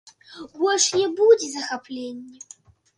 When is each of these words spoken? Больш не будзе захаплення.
Больш 0.61 0.87
не 0.99 1.05
будзе 1.21 1.47
захаплення. 1.55 2.39